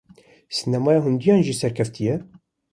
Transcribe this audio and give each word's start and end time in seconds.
Sînemaya 0.57 0.99
Hindiyan 1.05 1.39
jî 1.47 1.53
serkevtî 1.61 2.01
ye. 2.09 2.15